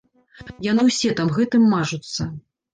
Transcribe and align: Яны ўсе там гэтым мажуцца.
Яны 0.71 0.87
ўсе 0.87 1.13
там 1.21 1.31
гэтым 1.37 1.71
мажуцца. 1.77 2.21